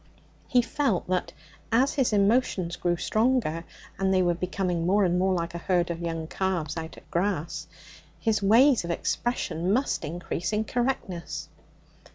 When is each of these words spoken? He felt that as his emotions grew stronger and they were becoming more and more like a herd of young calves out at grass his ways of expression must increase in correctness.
He 0.47 0.63
felt 0.63 1.05
that 1.09 1.31
as 1.71 1.93
his 1.93 2.11
emotions 2.11 2.75
grew 2.75 2.97
stronger 2.97 3.65
and 3.99 4.11
they 4.11 4.23
were 4.23 4.33
becoming 4.33 4.83
more 4.87 5.05
and 5.05 5.19
more 5.19 5.35
like 5.35 5.53
a 5.53 5.59
herd 5.59 5.91
of 5.91 6.01
young 6.01 6.25
calves 6.25 6.75
out 6.75 6.97
at 6.97 7.11
grass 7.11 7.67
his 8.19 8.41
ways 8.41 8.83
of 8.83 8.89
expression 8.89 9.71
must 9.71 10.03
increase 10.03 10.53
in 10.53 10.63
correctness. 10.63 11.49